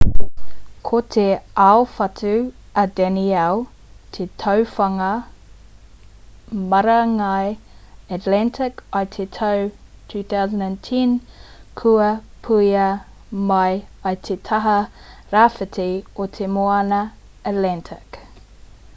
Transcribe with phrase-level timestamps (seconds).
[0.87, 1.23] ko te
[1.63, 2.29] aowhatu
[2.83, 3.67] a danielle
[4.17, 5.09] te tuawhā o ngā
[6.71, 7.51] marangai
[8.17, 9.69] atlantic i te tau
[10.15, 11.13] 2010
[11.83, 12.09] kua
[12.49, 12.89] puea
[13.53, 13.79] mai
[14.15, 14.77] i te taha
[15.37, 15.87] rāwhiti
[16.25, 17.03] o te moana
[17.55, 18.23] atlantic